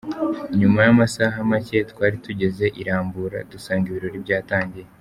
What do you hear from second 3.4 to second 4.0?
dusanga